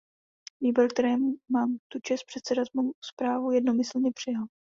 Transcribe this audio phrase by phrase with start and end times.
[0.61, 4.45] Výbor, kterému mám tu čest předsedat, mou zprávu jednomyslně přijal.